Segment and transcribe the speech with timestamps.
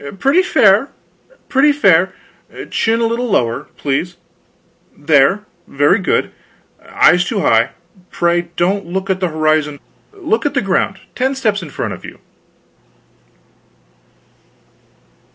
[0.17, 0.89] "Pretty fair
[1.47, 2.15] pretty fair.
[2.71, 4.17] Chin a little lower, please
[4.97, 6.31] there, very good.
[6.83, 7.73] Eyes too high;
[8.09, 9.79] pray don't look at the horizon,
[10.13, 12.17] look at the ground, ten steps in front of you.